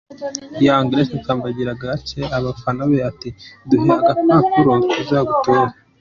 Young 0.65 0.85
Grace 0.89 1.13
atambagira 1.19 1.79
Gare, 1.81 2.21
abafana 2.37 2.81
be 2.89 2.97
bati: 3.03 3.29
"Duhe 3.69 3.91
agapapuro 4.09 4.73
tuzagutora". 4.93 5.69